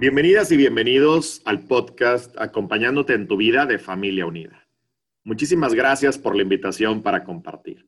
Bienvenidas 0.00 0.50
y 0.50 0.56
bienvenidos 0.56 1.42
al 1.44 1.66
podcast 1.66 2.34
Acompañándote 2.40 3.12
en 3.12 3.28
tu 3.28 3.36
vida 3.36 3.66
de 3.66 3.78
Familia 3.78 4.24
Unida. 4.24 4.66
Muchísimas 5.24 5.74
gracias 5.74 6.16
por 6.16 6.34
la 6.34 6.40
invitación 6.40 7.02
para 7.02 7.22
compartir. 7.22 7.86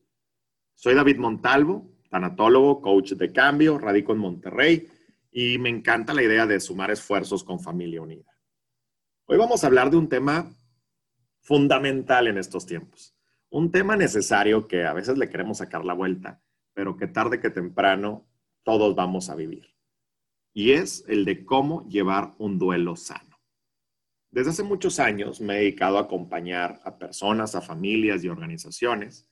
Soy 0.75 0.95
David 0.95 1.17
Montalvo, 1.17 1.91
tanatólogo, 2.11 2.83
coach 2.83 3.13
de 3.13 3.33
cambio, 3.33 3.79
radico 3.79 4.13
en 4.13 4.19
Monterrey 4.19 4.91
y 5.31 5.57
me 5.57 5.71
encanta 5.71 6.13
la 6.13 6.23
idea 6.23 6.47
de 6.47 6.61
sumar 6.61 6.91
esfuerzos 6.91 7.45
con 7.45 7.61
Familia 7.61 8.03
Unida. 8.03 8.31
Hoy 9.25 9.39
vamos 9.39 9.65
a 9.65 9.69
hablar 9.69 9.91
de 9.91 9.97
un 9.97 10.11
tema 10.11 10.55
fundamental 11.41 12.29
en 12.29 12.37
estos 12.37 12.67
tiempos, 12.67 13.17
un 13.49 13.71
tema 13.71 13.97
necesario 13.97 14.69
que 14.69 14.85
a 14.85 14.93
veces 14.93 15.17
le 15.17 15.31
queremos 15.31 15.57
sacar 15.57 15.83
la 15.83 15.95
vuelta, 15.95 16.43
pero 16.75 16.95
que 16.95 17.07
tarde 17.07 17.41
que 17.41 17.49
temprano 17.49 18.29
todos 18.65 18.95
vamos 18.95 19.31
a 19.31 19.35
vivir 19.35 19.72
y 20.55 20.73
es 20.73 21.05
el 21.09 21.25
de 21.25 21.45
cómo 21.45 21.89
llevar 21.89 22.35
un 22.39 22.59
duelo 22.59 22.97
sano. 22.97 23.39
Desde 24.31 24.51
hace 24.51 24.63
muchos 24.63 24.99
años 24.99 25.41
me 25.41 25.55
he 25.55 25.61
dedicado 25.61 25.99
a 25.99 26.03
acompañar 26.03 26.81
a 26.85 26.99
personas, 26.99 27.55
a 27.55 27.61
familias 27.61 28.25
y 28.25 28.29
organizaciones 28.29 29.29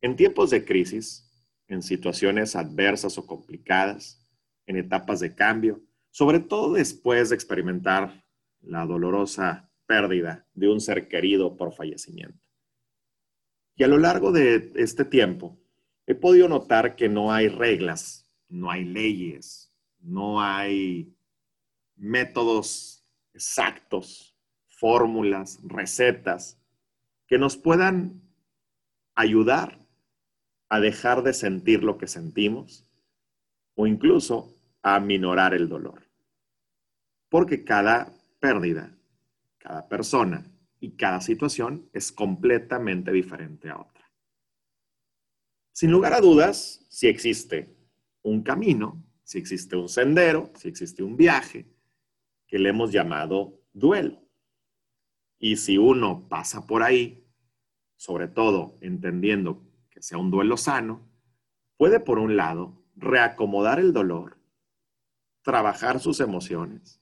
en 0.00 0.16
tiempos 0.16 0.50
de 0.50 0.64
crisis, 0.64 1.28
en 1.68 1.82
situaciones 1.82 2.56
adversas 2.56 3.16
o 3.18 3.26
complicadas, 3.26 4.26
en 4.66 4.76
etapas 4.76 5.20
de 5.20 5.34
cambio, 5.34 5.80
sobre 6.10 6.40
todo 6.40 6.74
después 6.74 7.30
de 7.30 7.36
experimentar 7.36 8.24
la 8.60 8.84
dolorosa 8.84 9.70
pérdida 9.86 10.46
de 10.54 10.68
un 10.68 10.80
ser 10.80 11.08
querido 11.08 11.56
por 11.56 11.72
fallecimiento. 11.72 12.38
Y 13.76 13.84
a 13.84 13.88
lo 13.88 13.98
largo 13.98 14.32
de 14.32 14.72
este 14.76 15.04
tiempo 15.04 15.58
he 16.06 16.14
podido 16.14 16.48
notar 16.48 16.96
que 16.96 17.08
no 17.08 17.32
hay 17.32 17.48
reglas, 17.48 18.28
no 18.48 18.70
hay 18.70 18.84
leyes, 18.84 19.71
no 20.02 20.42
hay 20.42 21.16
métodos 21.96 23.04
exactos, 23.32 24.36
fórmulas, 24.68 25.60
recetas 25.62 26.60
que 27.26 27.38
nos 27.38 27.56
puedan 27.56 28.20
ayudar 29.14 29.78
a 30.68 30.80
dejar 30.80 31.22
de 31.22 31.32
sentir 31.32 31.82
lo 31.82 31.98
que 31.98 32.08
sentimos 32.08 32.88
o 33.74 33.86
incluso 33.86 34.54
a 34.82 35.00
minorar 35.00 35.54
el 35.54 35.68
dolor. 35.68 36.08
Porque 37.28 37.64
cada 37.64 38.12
pérdida, 38.40 38.96
cada 39.58 39.88
persona 39.88 40.44
y 40.80 40.96
cada 40.96 41.20
situación 41.20 41.88
es 41.92 42.10
completamente 42.10 43.12
diferente 43.12 43.70
a 43.70 43.78
otra. 43.78 44.10
Sin 45.72 45.90
lugar 45.90 46.12
a 46.12 46.20
dudas, 46.20 46.84
si 46.90 47.06
existe 47.06 47.74
un 48.22 48.42
camino, 48.42 49.02
si 49.32 49.38
existe 49.38 49.76
un 49.76 49.88
sendero, 49.88 50.52
si 50.56 50.68
existe 50.68 51.02
un 51.02 51.16
viaje 51.16 51.66
que 52.46 52.58
le 52.58 52.68
hemos 52.68 52.92
llamado 52.92 53.62
duelo. 53.72 54.20
Y 55.38 55.56
si 55.56 55.78
uno 55.78 56.28
pasa 56.28 56.66
por 56.66 56.82
ahí, 56.82 57.26
sobre 57.96 58.28
todo 58.28 58.76
entendiendo 58.82 59.66
que 59.88 60.02
sea 60.02 60.18
un 60.18 60.30
duelo 60.30 60.58
sano, 60.58 61.08
puede 61.78 61.98
por 61.98 62.18
un 62.18 62.36
lado 62.36 62.84
reacomodar 62.94 63.80
el 63.80 63.94
dolor, 63.94 64.36
trabajar 65.40 65.98
sus 65.98 66.20
emociones, 66.20 67.00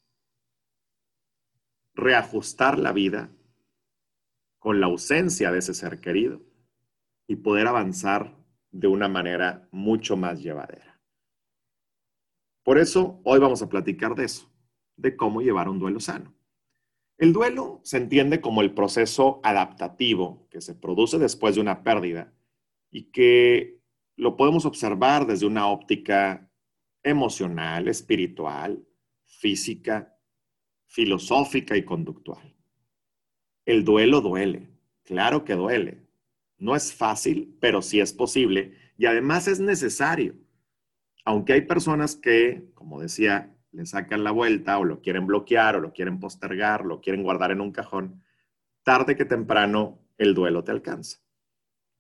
reajustar 1.95 2.79
la 2.79 2.93
vida 2.93 3.33
con 4.61 4.79
la 4.79 4.87
ausencia 4.87 5.51
de 5.51 5.59
ese 5.59 5.75
ser 5.75 6.01
querido 6.01 6.41
y 7.27 7.35
poder 7.35 7.67
avanzar 7.67 8.37
de 8.71 8.87
una 8.87 9.09
manera 9.09 9.69
mucho 9.73 10.17
más 10.17 10.41
llevadera. 10.41 10.90
Por 12.63 12.79
eso 12.79 13.21
hoy 13.25 13.39
vamos 13.41 13.63
a 13.63 13.69
platicar 13.69 14.15
de 14.15 14.25
eso, 14.25 14.51
de 14.97 15.17
cómo 15.17 15.41
llevar 15.41 15.69
un 15.69 15.79
duelo 15.79 16.01
sano. 16.01 16.35
El 17.17 17.33
duelo 17.33 17.81
se 17.85 17.97
entiende 17.99 18.41
como 18.41 18.61
el 18.61 18.73
proceso 18.73 19.41
adaptativo 19.43 20.47
que 20.51 20.61
se 20.61 20.75
produce 20.75 21.19
después 21.19 21.55
de 21.55 21.61
una 21.61 21.83
pérdida 21.83 22.33
y 22.91 23.11
que 23.11 23.79
lo 24.17 24.37
podemos 24.37 24.67
observar 24.67 25.27
desde 25.27 25.47
una 25.47 25.67
óptica 25.69 26.51
emocional, 27.03 27.89
espiritual, 27.89 28.87
física, 29.25 30.17
filosófica 30.87 31.77
y 31.77 31.85
conductual. 31.85 32.55
El 33.65 33.85
duelo 33.85 34.21
duele, 34.21 34.71
claro 35.03 35.45
que 35.45 35.55
duele. 35.55 36.07
No 36.59 36.77
es 36.77 36.93
fácil, 36.93 37.57
pero 37.61 37.81
sí 37.81 38.01
es 38.01 38.13
posible 38.13 38.75
y 38.99 39.07
además 39.07 39.49
es 39.49 39.61
necesario 39.61 40.35
aunque 41.25 41.53
hay 41.53 41.63
personas 41.63 42.17
que, 42.17 42.71
como 42.75 43.01
decía, 43.01 43.55
le 43.73 43.87
sacan 43.87 44.25
la 44.25 44.31
vuelta 44.31 44.79
o 44.79 44.85
lo 44.85 45.01
quieren 45.01 45.27
bloquear 45.27 45.77
o 45.77 45.81
lo 45.81 45.93
quieren 45.93 46.19
postergar, 46.19 46.85
lo 46.85 47.01
quieren 47.01 47.23
guardar 47.23 47.51
en 47.51 47.61
un 47.61 47.73
cajón, 47.73 48.23
tarde 48.83 49.17
que 49.17 49.25
temprano 49.25 49.99
el 50.19 50.35
duelo 50.35 50.65
te 50.65 50.73
alcanza. 50.73 51.19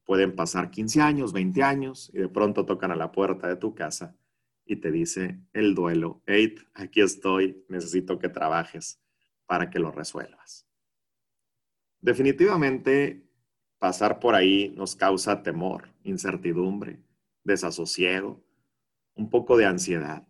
Pueden 0.04 0.34
pasar 0.34 0.70
15 0.70 1.00
años, 1.00 1.32
20 1.32 1.62
años 1.62 2.10
y 2.12 2.19
de 2.19 2.28
pronto 2.28 2.66
tocan 2.66 2.91
a 2.91 2.97
la 2.97 3.12
puerta 3.12 3.47
de 3.47 3.56
tu 3.56 3.75
casa 3.75 4.16
y 4.64 4.76
te 4.76 4.91
dice 4.91 5.41
el 5.53 5.75
duelo, 5.75 6.22
hey, 6.26 6.54
aquí 6.75 7.00
estoy, 7.00 7.64
necesito 7.69 8.19
que 8.19 8.28
trabajes 8.28 9.00
para 9.47 9.70
que 9.70 9.78
lo 9.78 9.91
resuelvas. 9.91 10.66
Definitivamente, 12.00 13.28
pasar 13.78 14.20
por 14.20 14.34
ahí 14.34 14.72
nos 14.76 14.97
causa 14.97 15.42
temor, 15.42 15.88
incertidumbre, 16.03 17.00
desasosiego, 17.44 18.42
un 19.20 19.28
poco 19.28 19.58
de 19.58 19.66
ansiedad, 19.66 20.26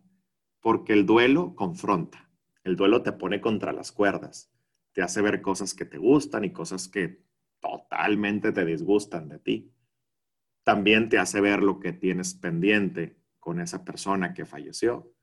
porque 0.59 0.91
el 0.91 1.05
duelo 1.05 1.55
confronta, 1.55 2.29
el 2.65 2.75
duelo 2.75 3.01
te 3.01 3.13
pone 3.13 3.39
contra 3.39 3.71
las 3.71 3.93
cuerdas, 3.93 4.51
te 4.91 5.01
hace 5.01 5.21
ver 5.21 5.41
cosas 5.41 5.73
que 5.73 5.85
te 5.85 5.97
gustan 5.97 6.43
y 6.43 6.51
cosas 6.51 6.89
que 6.89 7.23
totalmente 7.61 8.51
te 8.51 8.65
disgustan 8.65 9.29
de 9.29 9.39
ti. 9.39 9.71
También 10.63 11.07
te 11.07 11.19
hace 11.19 11.39
ver 11.39 11.63
lo 11.63 11.79
que 11.79 11.93
tienes 11.93 12.33
pendiente 12.33 13.15
con 13.39 13.61
esa 13.61 13.85
persona 13.85 14.33
que 14.33 14.45
falleció. 14.45 15.15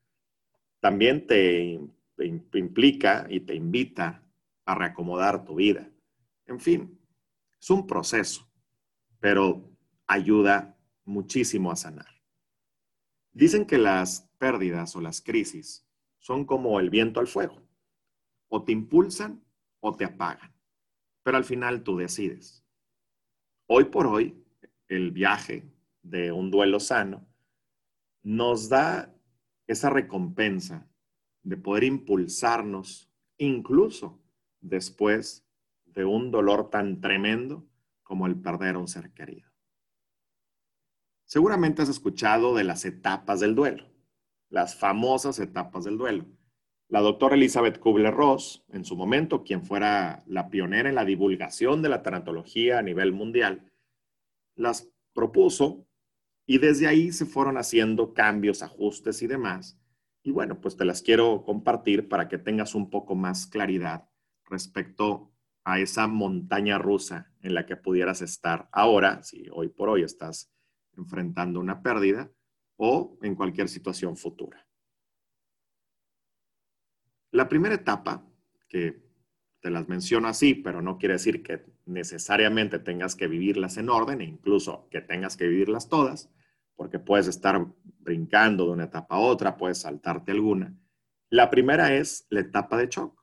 También 0.80 1.26
te, 1.26 1.78
implica 2.54 3.26
y 3.28 3.40
te 3.40 3.54
invita 3.54 4.22
a 4.64 4.74
reacomodar 4.74 5.44
tu 5.44 5.56
vida. 5.56 5.90
En 6.46 6.58
fin, 6.58 6.98
es 7.60 7.68
un 7.68 7.86
proceso, 7.86 8.50
pero 9.20 9.70
ayuda 10.06 10.74
muchísimo 11.04 11.70
a 11.70 11.76
sanar. 11.76 12.17
Dicen 13.38 13.66
que 13.66 13.78
las 13.78 14.28
pérdidas 14.38 14.97
o 14.97 15.00
las 15.00 15.21
crisis 15.21 15.87
son 16.19 16.44
como 16.44 16.81
el 16.81 16.91
viento 16.91 17.21
al 17.21 17.28
fuego. 17.28 17.62
O 18.49 18.65
te 18.65 18.72
impulsan 18.72 19.44
o 19.78 19.94
te 19.94 20.04
apagan. 20.04 20.53
Pero 21.22 21.37
al 21.37 21.44
final 21.44 21.84
tú 21.84 21.97
decides. 21.97 22.65
Hoy 23.69 23.84
por 23.84 24.09
hoy, 24.09 24.44
el 24.88 25.12
viaje 25.12 25.72
de 26.03 26.32
un 26.32 26.50
duelo 26.50 26.81
sano 26.81 27.28
nos 28.25 28.69
da 28.69 29.15
esa 29.69 29.88
recompensa 29.88 30.91
de 31.44 31.56
poder 31.56 31.84
impulsarnos 31.84 33.09
incluso 33.37 34.20
después 34.60 35.47
de 35.84 36.05
un 36.05 36.32
dolor 36.32 36.70
tan 36.70 37.00
tremendo 37.00 37.69
como 38.02 38.26
el 38.26 38.34
perder 38.34 38.75
a 38.75 38.79
un 38.81 38.88
ser 38.88 39.12
querido. 39.12 39.47
Seguramente 41.28 41.82
has 41.82 41.90
escuchado 41.90 42.54
de 42.54 42.64
las 42.64 42.86
etapas 42.86 43.38
del 43.38 43.54
duelo, 43.54 43.84
las 44.48 44.76
famosas 44.76 45.38
etapas 45.38 45.84
del 45.84 45.98
duelo. 45.98 46.25
La 46.88 47.00
doctora 47.00 47.34
Elizabeth 47.34 47.78
Kubler-Ross, 47.78 48.64
en 48.70 48.86
su 48.86 48.96
momento, 48.96 49.44
quien 49.44 49.62
fuera 49.62 50.25
la 50.26 50.48
pionera 50.48 50.88
en 50.88 50.94
la 50.94 51.04
divulgación 51.04 51.82
de 51.82 51.90
la 51.90 52.02
tanatología 52.02 52.78
a 52.78 52.82
nivel 52.82 53.12
mundial, 53.12 53.70
las 54.54 54.90
propuso 55.12 55.86
y 56.46 56.56
desde 56.56 56.86
ahí 56.86 57.12
se 57.12 57.26
fueron 57.26 57.58
haciendo 57.58 58.14
cambios, 58.14 58.62
ajustes 58.62 59.20
y 59.20 59.26
demás. 59.26 59.78
Y 60.22 60.31
bueno, 60.31 60.62
pues 60.62 60.78
te 60.78 60.86
las 60.86 61.02
quiero 61.02 61.44
compartir 61.44 62.08
para 62.08 62.26
que 62.28 62.38
tengas 62.38 62.74
un 62.74 62.88
poco 62.88 63.14
más 63.14 63.46
claridad 63.46 64.08
respecto 64.46 65.31
a 65.62 65.78
esa 65.78 66.06
montaña 66.06 66.78
rusa 66.78 67.31
en 67.42 67.52
la 67.52 67.66
que 67.66 67.76
pudieras 67.76 68.22
estar 68.22 68.70
ahora, 68.72 69.22
si 69.22 69.46
hoy 69.52 69.69
por 69.69 69.90
hoy 69.90 70.04
estás 70.04 70.50
enfrentando 70.98 71.60
una 71.60 71.82
pérdida 71.82 72.30
o 72.76 73.18
en 73.22 73.34
cualquier 73.34 73.68
situación 73.68 74.16
futura. 74.16 74.66
La 77.30 77.48
primera 77.48 77.74
etapa, 77.74 78.24
que 78.68 79.02
te 79.60 79.70
las 79.70 79.88
menciono 79.88 80.28
así, 80.28 80.54
pero 80.54 80.82
no 80.82 80.98
quiere 80.98 81.14
decir 81.14 81.42
que 81.42 81.64
necesariamente 81.84 82.78
tengas 82.78 83.16
que 83.16 83.26
vivirlas 83.26 83.76
en 83.76 83.90
orden 83.90 84.20
e 84.20 84.24
incluso 84.24 84.88
que 84.90 85.00
tengas 85.00 85.36
que 85.36 85.48
vivirlas 85.48 85.88
todas, 85.88 86.30
porque 86.76 86.98
puedes 86.98 87.26
estar 87.26 87.66
brincando 87.98 88.66
de 88.66 88.72
una 88.72 88.84
etapa 88.84 89.16
a 89.16 89.20
otra, 89.20 89.56
puedes 89.56 89.78
saltarte 89.78 90.32
alguna. 90.32 90.76
La 91.28 91.50
primera 91.50 91.94
es 91.94 92.26
la 92.30 92.40
etapa 92.40 92.78
de 92.78 92.86
shock. 92.86 93.22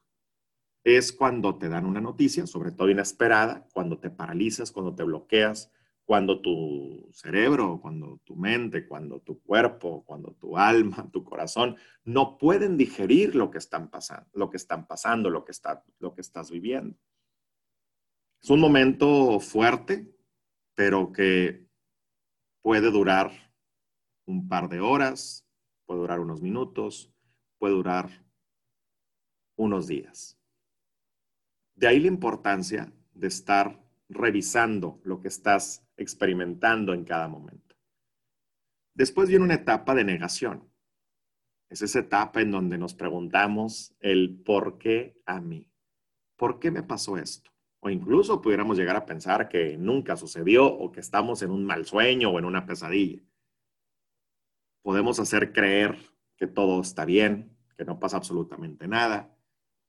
Es 0.83 1.12
cuando 1.12 1.57
te 1.57 1.69
dan 1.69 1.86
una 1.86 2.01
noticia, 2.01 2.45
sobre 2.45 2.72
todo 2.72 2.89
inesperada, 2.89 3.68
cuando 3.74 3.98
te 3.98 4.12
paralizas, 4.12 4.72
cuando 4.72 4.94
te 4.94 5.04
bloqueas, 5.04 5.72
cuando 6.06 6.40
tu 6.40 7.10
cerebro, 7.12 7.80
cuando 7.81 8.19
tu 8.24 8.36
mente, 8.36 8.88
cuando 8.88 9.19
tu 9.22 9.42
cuerpo, 9.42 10.04
cuando 10.06 10.34
tu 10.34 10.57
alma, 10.57 11.10
tu 11.12 11.24
corazón 11.24 11.75
no 12.04 12.38
pueden 12.38 12.78
digerir 12.78 13.36
lo 13.36 13.50
que 13.50 13.57
están 13.57 13.90
pasando, 13.90 14.30
lo 14.34 14.50
que 14.50 14.57
están 14.57 14.88
pasando, 14.88 15.30
lo 15.30 15.44
que, 15.44 15.52
estás 16.22 16.52
viviendo. 16.52 16.96
Es 18.42 18.50
un 18.52 18.60
momento 18.60 19.40
fuerte, 19.40 20.16
pero 20.75 21.12
que 21.12 21.68
puede 22.62 22.92
durar 22.92 23.31
un 24.28 24.48
par 24.48 24.69
de 24.69 24.80
horas, 24.80 25.48
puede 25.86 26.01
durar 26.01 26.19
unos 26.19 26.42
minutos, 26.42 27.12
puede 27.58 27.74
durar 27.74 28.10
unos 29.56 29.88
días. 29.88 30.38
De 31.74 31.88
ahí 31.88 32.00
la 32.00 32.08
importancia 32.08 32.94
de 33.13 33.28
estar 33.28 33.84
revisando 34.10 35.00
lo 35.04 35.19
que 35.19 35.28
estás 35.28 35.85
experimentando 35.98 36.94
en 36.94 37.04
cada 37.04 37.28
momento. 37.28 37.76
Después 38.94 39.30
viene 39.30 39.46
una 39.46 39.56
etapa 39.56 39.94
de 39.94 40.04
negación. 40.04 40.72
Es 41.70 41.82
esa 41.82 42.00
etapa 42.00 42.42
en 42.42 42.52
donde 42.52 42.78
nos 42.78 42.94
preguntamos 42.94 43.96
el 44.00 44.42
por 44.44 44.78
qué 44.78 45.22
a 45.26 45.42
mí. 45.42 45.70
¿Por 46.38 46.60
qué 46.60 46.72
me 46.72 46.84
pasó 46.84 47.18
esto? 47.18 47.52
O 47.80 47.90
incluso 47.90 48.42
pudiéramos 48.42 48.78
llegar 48.78 48.96
a 48.96 49.06
pensar 49.06 49.50
que 49.50 49.78
nunca 49.78 50.16
sucedió 50.16 50.66
o 50.66 50.92
que 50.92 51.00
estamos 51.00 51.42
en 51.42 51.52
un 51.52 51.66
mal 51.66 51.86
sueño 51.86 52.30
o 52.30 52.40
en 52.40 52.46
una 52.46 52.66
pesadilla. 52.66 53.22
Podemos 54.82 55.20
hacer 55.20 55.52
creer 55.52 55.98
que 56.38 56.48
todo 56.48 56.82
está 56.82 57.06
bien, 57.06 57.58
que 57.78 57.86
no 57.86 58.00
pasa 58.00 58.18
absolutamente 58.18 58.88
nada, 58.88 59.36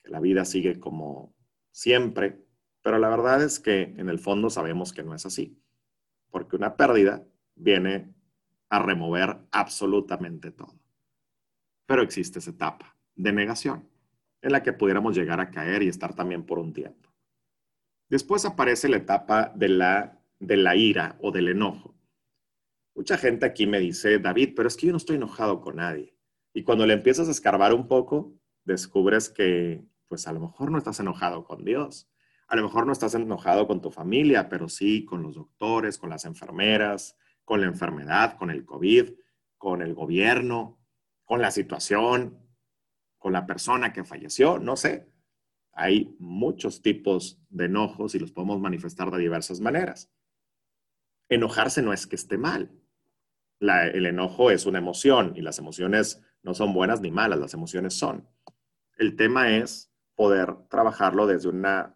que 0.03 0.11
la 0.11 0.20
vida 0.20 0.44
sigue 0.44 0.81
como 0.81 1.35
siempre, 1.70 2.44
pero 2.82 2.99
la 2.99 3.08
verdad 3.08 3.43
es 3.43 3.61
que 3.61 3.82
en 3.82 4.08
el 4.08 4.19
fondo 4.19 4.50
sabemos 4.50 4.93
que 4.93 5.03
no 5.03 5.14
es 5.14 5.26
así, 5.26 5.61
porque 6.31 6.56
una 6.56 6.76
pérdida 6.76 7.26
viene 7.55 8.14
a 8.69 8.78
remover 8.81 9.38
absolutamente 9.50 10.50
todo. 10.50 10.78
Pero 11.87 12.02
existe 12.02 12.38
esa 12.38 12.50
etapa 12.50 12.96
de 13.14 13.32
negación 13.32 13.88
en 14.43 14.52
la 14.52 14.62
que 14.62 14.73
pudiéramos 14.73 15.17
llegar 15.17 15.40
a 15.40 15.50
caer 15.50 15.82
y 15.82 15.88
estar 15.88 16.14
también 16.14 16.44
por 16.44 16.58
un 16.58 16.73
tiempo. 16.73 17.11
Después 18.08 18.44
aparece 18.44 18.88
la 18.88 18.99
etapa 18.99 19.52
de 19.55 19.69
la, 19.69 20.20
de 20.38 20.56
la 20.56 20.76
ira 20.76 21.17
o 21.20 21.32
del 21.32 21.49
enojo. 21.49 21.96
Mucha 22.94 23.19
gente 23.19 23.46
aquí 23.46 23.67
me 23.67 23.81
dice, 23.81 24.19
David, 24.19 24.55
pero 24.55 24.69
es 24.69 24.76
que 24.76 24.87
yo 24.87 24.93
no 24.93 24.99
estoy 24.99 25.17
enojado 25.17 25.61
con 25.61 25.76
nadie. 25.76 26.17
Y 26.55 26.62
cuando 26.62 26.87
le 26.87 26.94
empiezas 26.94 27.29
a 27.29 27.32
escarbar 27.32 27.75
un 27.75 27.88
poco, 27.88 28.32
descubres 28.64 29.29
que 29.29 29.84
pues 30.08 30.26
a 30.29 30.32
lo 30.32 30.40
mejor 30.40 30.70
no 30.70 30.79
estás 30.79 31.00
enojado 31.00 31.44
con 31.44 31.64
Dios, 31.64 32.08
a 32.48 32.56
lo 32.56 32.62
mejor 32.62 32.87
no 32.87 32.93
estás 32.93 33.14
enojado 33.14 33.66
con 33.66 33.81
tu 33.81 33.90
familia, 33.90 34.48
pero 34.48 34.69
sí 34.69 35.04
con 35.04 35.22
los 35.22 35.34
doctores, 35.34 35.98
con 35.98 36.10
las 36.10 36.25
enfermeras, 36.25 37.16
con 37.44 37.60
la 37.60 37.66
enfermedad, 37.66 38.37
con 38.37 38.50
el 38.50 38.64
COVID, 38.64 39.10
con 39.56 39.82
el 39.82 39.94
gobierno, 39.94 40.78
con 41.25 41.40
la 41.40 41.50
situación, 41.50 42.38
con 43.19 43.32
la 43.32 43.46
persona 43.46 43.93
que 43.93 44.04
falleció, 44.04 44.58
no 44.58 44.76
sé. 44.76 45.10
Hay 45.72 46.14
muchos 46.19 46.82
tipos 46.82 47.40
de 47.48 47.66
enojos 47.66 48.14
y 48.14 48.19
los 48.19 48.32
podemos 48.32 48.60
manifestar 48.60 49.10
de 49.10 49.19
diversas 49.19 49.60
maneras. 49.60 50.10
Enojarse 51.28 51.82
no 51.82 51.93
es 51.93 52.06
que 52.06 52.16
esté 52.16 52.38
mal. 52.38 52.70
el 53.58 54.06
enojo 54.06 54.50
es 54.50 54.66
una 54.66 54.78
emoción 54.78 55.32
y 55.34 55.43
las 55.43 55.58
emociones 55.58 56.22
no 56.43 56.54
son 56.54 56.72
buenas 56.72 57.00
ni 57.00 57.10
malas, 57.10 57.40
las 57.40 57.54
emociones 57.54 57.94
son. 57.94 58.28
El 58.96 59.16
tema 59.16 59.56
es 59.56 59.93
poder 60.14 60.54
trabajarlo 60.69 61.26
desde 61.26 61.48
una 61.48 61.95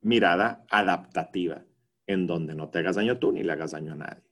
mirada 0.00 0.64
adaptativa, 0.70 1.64
en 2.06 2.26
donde 2.26 2.54
no 2.54 2.70
te 2.70 2.78
hagas 2.78 2.96
daño 2.96 3.18
tú 3.18 3.32
ni 3.32 3.42
le 3.42 3.52
hagas 3.52 3.72
daño 3.72 3.92
a 3.92 3.96
nadie. 3.96 4.24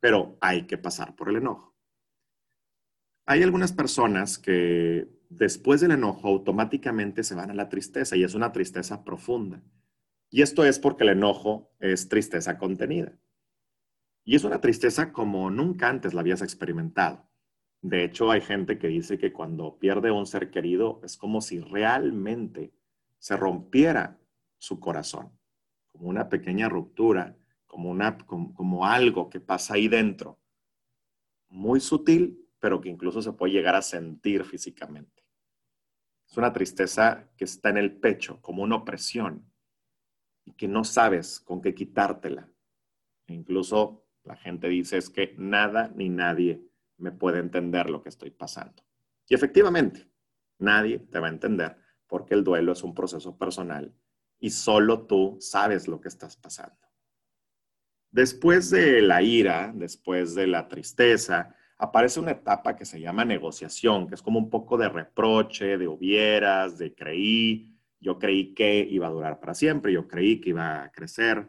Pero 0.00 0.36
hay 0.40 0.66
que 0.66 0.78
pasar 0.78 1.16
por 1.16 1.28
el 1.28 1.36
enojo. 1.36 1.76
Hay 3.26 3.42
algunas 3.42 3.72
personas 3.72 4.38
que 4.38 5.08
después 5.28 5.80
del 5.80 5.90
enojo 5.90 6.28
automáticamente 6.28 7.22
se 7.22 7.34
van 7.34 7.50
a 7.50 7.54
la 7.54 7.68
tristeza 7.68 8.16
y 8.16 8.24
es 8.24 8.34
una 8.34 8.52
tristeza 8.52 9.04
profunda. 9.04 9.62
Y 10.30 10.42
esto 10.42 10.64
es 10.64 10.78
porque 10.78 11.04
el 11.04 11.10
enojo 11.10 11.74
es 11.78 12.08
tristeza 12.08 12.58
contenida. 12.58 13.18
Y 14.24 14.34
es 14.34 14.44
una 14.44 14.60
tristeza 14.60 15.12
como 15.12 15.50
nunca 15.50 15.88
antes 15.88 16.14
la 16.14 16.20
habías 16.20 16.42
experimentado. 16.42 17.28
De 17.80 18.04
hecho, 18.04 18.30
hay 18.30 18.40
gente 18.40 18.78
que 18.78 18.88
dice 18.88 19.18
que 19.18 19.32
cuando 19.32 19.78
pierde 19.78 20.10
un 20.10 20.26
ser 20.26 20.50
querido 20.50 21.00
es 21.04 21.16
como 21.16 21.40
si 21.40 21.60
realmente 21.60 22.74
se 23.18 23.36
rompiera 23.36 24.18
su 24.58 24.78
corazón, 24.80 25.32
como 25.86 26.08
una 26.08 26.28
pequeña 26.28 26.68
ruptura, 26.68 27.36
como, 27.66 27.90
una, 27.90 28.18
como, 28.18 28.86
algo 28.86 29.30
que 29.30 29.40
pasa 29.40 29.74
ahí 29.74 29.88
dentro, 29.88 30.40
muy 31.48 31.80
sutil, 31.80 32.46
pero 32.58 32.80
que 32.80 32.88
incluso 32.88 33.22
se 33.22 33.32
puede 33.32 33.52
llegar 33.52 33.74
a 33.74 33.82
sentir 33.82 34.44
físicamente. 34.44 35.24
Es 36.28 36.36
una 36.36 36.52
tristeza 36.52 37.30
que 37.36 37.44
está 37.44 37.70
en 37.70 37.78
el 37.78 37.96
pecho, 37.96 38.40
como 38.42 38.62
una 38.62 38.76
opresión, 38.76 39.50
y 40.44 40.52
que 40.52 40.68
no 40.68 40.84
sabes 40.84 41.40
con 41.40 41.60
qué 41.60 41.74
quitártela. 41.74 42.48
E 43.26 43.34
incluso 43.34 44.04
la 44.24 44.36
gente 44.36 44.68
dice 44.68 44.98
es 44.98 45.08
que 45.08 45.34
nada 45.38 45.92
ni 45.94 46.08
nadie 46.08 46.62
me 46.96 47.12
puede 47.12 47.38
entender 47.38 47.88
lo 47.88 48.02
que 48.02 48.08
estoy 48.08 48.30
pasando. 48.30 48.82
Y 49.28 49.34
efectivamente, 49.34 50.10
nadie 50.58 50.98
te 50.98 51.18
va 51.18 51.28
a 51.28 51.30
entender 51.30 51.76
porque 52.06 52.34
el 52.34 52.44
duelo 52.44 52.72
es 52.72 52.82
un 52.82 52.94
proceso 52.94 53.36
personal 53.36 53.94
y 54.40 54.50
solo 54.50 55.06
tú 55.06 55.36
sabes 55.40 55.88
lo 55.88 56.00
que 56.00 56.08
estás 56.08 56.36
pasando. 56.36 56.76
Después 58.10 58.70
de 58.70 59.02
la 59.02 59.22
ira, 59.22 59.72
después 59.74 60.34
de 60.34 60.46
la 60.46 60.68
tristeza, 60.68 61.54
aparece 61.76 62.20
una 62.20 62.32
etapa 62.32 62.74
que 62.74 62.84
se 62.84 63.00
llama 63.00 63.24
negociación, 63.24 64.08
que 64.08 64.14
es 64.14 64.22
como 64.22 64.38
un 64.38 64.50
poco 64.50 64.76
de 64.76 64.88
reproche, 64.88 65.78
de 65.78 65.86
hubieras, 65.86 66.78
de 66.78 66.94
creí, 66.94 67.74
yo 68.00 68.18
creí 68.18 68.54
que 68.54 68.86
iba 68.88 69.06
a 69.06 69.10
durar 69.10 69.40
para 69.40 69.54
siempre, 69.54 69.92
yo 69.92 70.06
creí 70.08 70.40
que 70.40 70.50
iba 70.50 70.84
a 70.84 70.90
crecer, 70.90 71.48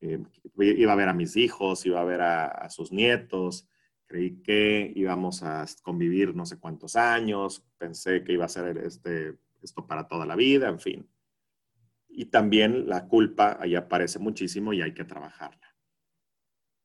eh, 0.00 0.22
iba 0.58 0.92
a 0.92 0.96
ver 0.96 1.08
a 1.08 1.14
mis 1.14 1.36
hijos, 1.36 1.84
iba 1.86 2.00
a 2.00 2.04
ver 2.04 2.22
a, 2.22 2.68
sus 2.70 2.90
nietos, 2.90 3.68
creí 4.06 4.42
que 4.42 4.92
íbamos 4.96 5.42
a 5.42 5.64
convivir 5.82 6.34
no 6.34 6.46
sé 6.46 6.58
cuántos 6.58 6.96
años, 6.96 7.64
pensé 7.78 8.24
que 8.24 8.32
iba 8.32 8.46
a 8.46 8.48
ser 8.48 8.78
este, 8.78 9.36
esto 9.62 9.86
para 9.86 10.08
toda 10.08 10.26
la 10.26 10.36
vida, 10.36 10.68
en 10.68 10.80
fin. 10.80 11.08
Y 12.10 12.26
también 12.26 12.88
la 12.88 13.06
culpa 13.06 13.56
ahí 13.60 13.74
aparece 13.74 14.18
muchísimo 14.18 14.72
y 14.72 14.82
hay 14.82 14.92
que 14.92 15.04
trabajarla. 15.04 15.76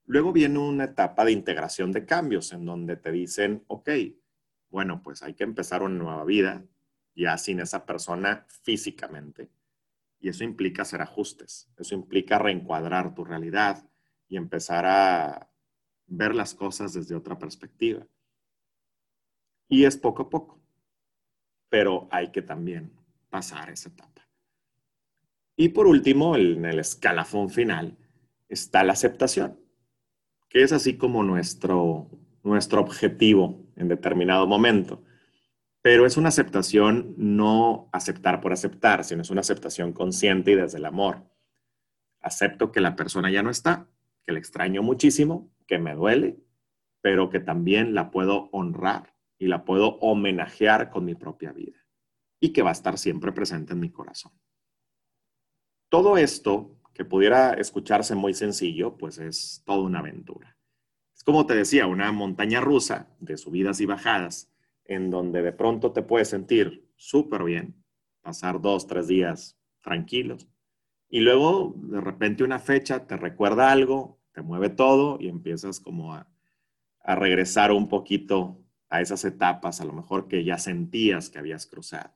Luego 0.06 0.32
viene 0.32 0.60
una 0.60 0.86
etapa 0.86 1.26
de 1.26 1.32
integración 1.32 1.92
de 1.92 2.06
cambios 2.06 2.54
en 2.54 2.66
donde 2.66 2.96
te 2.96 3.12
dicen, 3.12 3.64
ok, 3.68 3.90
bueno, 4.70 5.02
pues 5.02 5.24
hay 5.24 5.34
que 5.34 5.44
empezar 5.44 5.82
una 5.82 5.96
nueva 5.96 6.26
vida 6.26 6.64
ya 7.16 7.38
sin 7.38 7.60
esa 7.60 7.86
persona 7.86 8.46
físicamente. 8.48 9.50
Y 10.20 10.30
eso 10.30 10.44
implica 10.44 10.84
hacer 10.84 11.02
ajustes, 11.02 11.70
eso 11.78 11.96
implica 11.96 12.40
reencuadrar 12.40 13.16
tu 13.16 13.24
realidad 13.24 13.88
y 14.28 14.38
empezar 14.38 14.86
a 14.86 15.50
ver 16.08 16.36
las 16.36 16.54
cosas 16.54 16.94
desde 16.94 17.16
otra 17.16 17.38
perspectiva. 17.38 18.06
Y 19.68 19.86
es 19.86 19.98
poco 19.98 20.24
a 20.24 20.30
poco, 20.30 20.62
pero 21.70 22.08
hay 22.12 22.32
que 22.32 22.42
también 22.42 22.92
pasar 23.30 23.70
esa 23.70 23.90
etapa. 23.90 24.25
Y 25.56 25.70
por 25.70 25.88
último, 25.88 26.36
en 26.36 26.66
el 26.66 26.80
escalafón 26.80 27.50
final, 27.50 27.98
está 28.50 28.84
la 28.84 28.94
aceptación, 28.94 29.60
que 30.50 30.64
es 30.64 30.72
así 30.72 30.98
como 30.98 31.24
nuestro, 31.24 32.10
nuestro 32.44 32.82
objetivo 32.82 33.66
en 33.76 33.88
determinado 33.88 34.48
momento. 34.48 35.04
Pero 35.82 36.06
es 36.06 36.18
una 36.18 36.30
aceptación 36.30 37.14
no 37.18 37.90
aceptar 37.94 38.42
por 38.42 38.52
aceptar, 38.52 39.04
sino 39.04 39.22
es 39.22 39.30
una 39.30 39.42
aceptación 39.42 39.94
consciente 39.94 40.52
y 40.52 40.56
desde 40.56 40.78
el 40.78 40.86
amor. 40.86 41.24
Acepto 42.22 42.72
que 42.72 42.82
la 42.82 42.96
persona 42.96 43.32
ya 43.32 43.44
no 43.44 43.50
está, 43.50 43.88
que 44.24 44.32
la 44.32 44.40
extraño 44.40 44.82
muchísimo, 44.82 45.52
que 45.68 45.78
me 45.78 45.96
duele, 45.96 46.40
pero 47.02 47.30
que 47.30 47.40
también 47.40 47.94
la 47.94 48.10
puedo 48.10 48.50
honrar 48.52 49.14
y 49.38 49.48
la 49.48 49.64
puedo 49.64 50.00
homenajear 50.00 50.90
con 50.90 51.06
mi 51.06 51.14
propia 51.14 51.52
vida 51.52 51.86
y 52.40 52.52
que 52.52 52.64
va 52.64 52.70
a 52.70 52.74
estar 52.74 52.98
siempre 52.98 53.32
presente 53.32 53.74
en 53.74 53.80
mi 53.80 53.92
corazón. 53.92 54.32
Todo 55.96 56.18
esto, 56.18 56.76
que 56.94 57.06
pudiera 57.06 57.54
escucharse 57.54 58.16
muy 58.16 58.34
sencillo, 58.34 58.98
pues 58.98 59.18
es 59.18 59.64
toda 59.66 59.80
una 59.80 60.00
aventura. 60.00 60.58
Es 61.16 61.24
como 61.24 61.46
te 61.46 61.56
decía, 61.56 61.88
una 61.88 62.12
montaña 62.12 62.60
rusa 62.60 63.16
de 63.22 63.38
subidas 63.38 63.80
y 63.80 63.86
bajadas, 63.86 64.52
en 64.84 65.10
donde 65.10 65.42
de 65.42 65.54
pronto 65.54 65.94
te 65.94 66.02
puedes 66.02 66.28
sentir 66.28 66.86
súper 66.98 67.46
bien, 67.46 67.82
pasar 68.22 68.60
dos, 68.60 68.88
tres 68.88 69.08
días 69.08 69.58
tranquilos. 69.80 70.50
Y 71.08 71.22
luego, 71.22 71.74
de 71.78 72.02
repente, 72.02 72.44
una 72.44 72.60
fecha 72.60 73.08
te 73.08 73.16
recuerda 73.16 73.72
algo, 73.72 74.20
te 74.34 74.42
mueve 74.42 74.68
todo 74.68 75.18
y 75.22 75.30
empiezas 75.30 75.80
como 75.80 76.14
a, 76.14 76.28
a 77.06 77.16
regresar 77.16 77.72
un 77.72 77.88
poquito 77.88 78.62
a 78.90 79.00
esas 79.00 79.24
etapas, 79.24 79.80
a 79.80 79.86
lo 79.86 79.94
mejor 79.94 80.28
que 80.28 80.44
ya 80.44 80.58
sentías 80.58 81.30
que 81.30 81.40
habías 81.40 81.66
cruzado. 81.66 82.14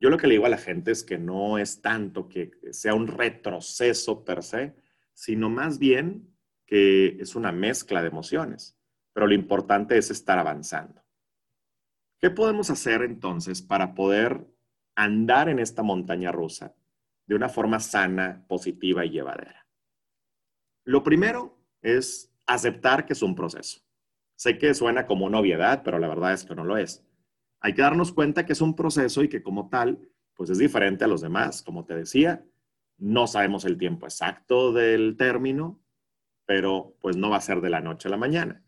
Yo 0.00 0.10
lo 0.10 0.16
que 0.16 0.26
le 0.26 0.34
digo 0.34 0.46
a 0.46 0.50
la 0.50 0.58
gente 0.58 0.92
es 0.92 1.02
que 1.02 1.18
no 1.18 1.58
es 1.58 1.82
tanto 1.82 2.28
que 2.28 2.52
sea 2.70 2.94
un 2.94 3.08
retroceso 3.08 4.24
per 4.24 4.42
se, 4.42 4.74
sino 5.12 5.50
más 5.50 5.78
bien 5.78 6.34
que 6.66 7.16
es 7.20 7.34
una 7.34 7.50
mezcla 7.50 8.02
de 8.02 8.08
emociones, 8.08 8.78
pero 9.12 9.26
lo 9.26 9.34
importante 9.34 9.98
es 9.98 10.10
estar 10.10 10.38
avanzando. 10.38 11.02
¿Qué 12.20 12.30
podemos 12.30 12.70
hacer 12.70 13.02
entonces 13.02 13.62
para 13.62 13.94
poder 13.94 14.46
andar 14.94 15.48
en 15.48 15.58
esta 15.58 15.82
montaña 15.82 16.30
rusa 16.30 16.74
de 17.26 17.34
una 17.34 17.48
forma 17.48 17.80
sana, 17.80 18.44
positiva 18.48 19.04
y 19.04 19.10
llevadera? 19.10 19.66
Lo 20.84 21.02
primero 21.02 21.58
es 21.82 22.32
aceptar 22.46 23.06
que 23.06 23.12
es 23.12 23.22
un 23.22 23.34
proceso. 23.34 23.80
Sé 24.36 24.58
que 24.58 24.72
suena 24.74 25.06
como 25.06 25.26
una 25.26 25.40
obviedad, 25.40 25.82
pero 25.82 25.98
la 25.98 26.08
verdad 26.08 26.32
es 26.32 26.44
que 26.44 26.54
no 26.54 26.64
lo 26.64 26.76
es. 26.76 27.04
Hay 27.60 27.74
que 27.74 27.82
darnos 27.82 28.12
cuenta 28.12 28.46
que 28.46 28.52
es 28.52 28.60
un 28.60 28.74
proceso 28.74 29.22
y 29.22 29.28
que 29.28 29.42
como 29.42 29.68
tal, 29.68 29.98
pues 30.34 30.50
es 30.50 30.58
diferente 30.58 31.04
a 31.04 31.08
los 31.08 31.20
demás. 31.20 31.62
Como 31.62 31.84
te 31.84 31.94
decía, 31.94 32.44
no 32.98 33.26
sabemos 33.26 33.64
el 33.64 33.78
tiempo 33.78 34.06
exacto 34.06 34.72
del 34.72 35.16
término, 35.16 35.80
pero 36.46 36.96
pues 37.00 37.16
no 37.16 37.30
va 37.30 37.36
a 37.36 37.42
ser 37.42 37.60
de 37.60 37.70
la 37.70 37.80
noche 37.80 38.08
a 38.08 38.10
la 38.10 38.16
mañana. 38.16 38.64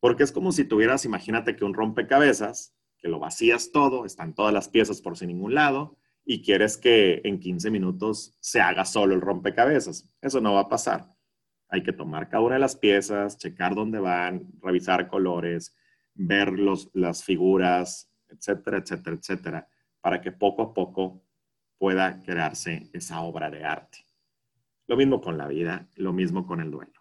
Porque 0.00 0.22
es 0.22 0.32
como 0.32 0.52
si 0.52 0.64
tuvieras, 0.64 1.04
imagínate 1.04 1.56
que 1.56 1.64
un 1.64 1.74
rompecabezas, 1.74 2.74
que 2.98 3.08
lo 3.08 3.18
vacías 3.18 3.72
todo, 3.72 4.04
están 4.04 4.34
todas 4.34 4.52
las 4.52 4.68
piezas 4.68 5.00
por 5.00 5.16
sin 5.16 5.28
ningún 5.28 5.54
lado, 5.54 5.98
y 6.24 6.42
quieres 6.42 6.76
que 6.76 7.20
en 7.24 7.38
15 7.38 7.70
minutos 7.70 8.36
se 8.40 8.60
haga 8.60 8.84
solo 8.84 9.14
el 9.14 9.20
rompecabezas. 9.20 10.08
Eso 10.20 10.40
no 10.40 10.54
va 10.54 10.60
a 10.60 10.68
pasar. 10.68 11.14
Hay 11.68 11.82
que 11.82 11.92
tomar 11.92 12.28
cada 12.28 12.42
una 12.42 12.54
de 12.54 12.60
las 12.60 12.76
piezas, 12.76 13.38
checar 13.38 13.74
dónde 13.74 13.98
van, 13.98 14.48
revisar 14.62 15.08
colores, 15.08 15.74
ver 16.14 16.52
los, 16.52 16.90
las 16.94 17.24
figuras, 17.24 18.10
etcétera, 18.28 18.78
etcétera, 18.78 19.16
etcétera, 19.16 19.68
para 20.00 20.20
que 20.20 20.32
poco 20.32 20.62
a 20.62 20.74
poco 20.74 21.22
pueda 21.78 22.20
crearse 22.20 22.88
esa 22.92 23.20
obra 23.20 23.50
de 23.50 23.64
arte. 23.64 23.98
Lo 24.86 24.96
mismo 24.96 25.20
con 25.20 25.38
la 25.38 25.48
vida, 25.48 25.88
lo 25.96 26.12
mismo 26.12 26.46
con 26.46 26.60
el 26.60 26.70
duelo. 26.70 27.00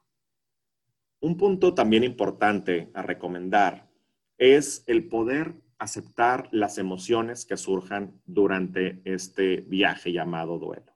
Un 1.20 1.38
punto 1.38 1.74
también 1.74 2.04
importante 2.04 2.92
a 2.94 3.02
recomendar 3.02 3.90
es 4.38 4.84
el 4.88 5.08
poder 5.08 5.56
aceptar 5.78 6.50
las 6.52 6.78
emociones 6.78 7.46
que 7.46 7.58
surjan 7.58 8.22
durante 8.26 9.02
este 9.06 9.58
viaje 9.62 10.12
llamado 10.12 10.60
duelo. 10.60 10.94